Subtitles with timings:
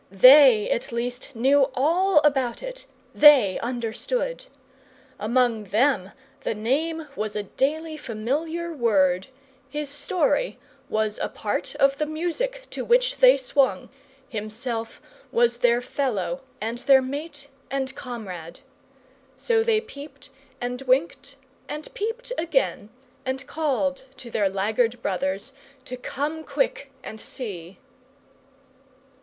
[0.09, 4.45] THEY at least knew all about it, THEY understood.
[5.19, 9.27] Among THEM the Name was a daily familiar word;
[9.69, 10.57] his story
[10.89, 13.91] was a part of the music to which they swung,
[14.27, 18.61] himself was their fellow and their mate and comrade.
[19.35, 21.35] So they peeped, and winked,
[21.69, 22.89] and peeped again,
[23.23, 25.53] and called to their laggard brothers
[25.85, 27.77] to come quick and see.